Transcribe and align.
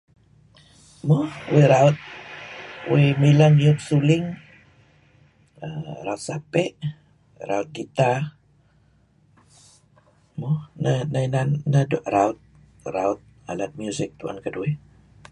Mo 1.07 1.19
uih 1.55 1.67
raut 1.73 1.97
doo' 2.85 3.23
ileh 3.31 3.51
ngiup 3.57 3.79
suling, 3.87 4.25
raut 6.05 6.21
Sape', 6.27 6.75
raut 7.49 7.67
guitar 7.75 8.19
mo 10.39 10.49
neh 10.81 11.83
raut-raut 12.13 13.17
anak 13.51 13.71
music 13.79 14.09
tuen 14.19 14.37
keduih. 14.43 14.73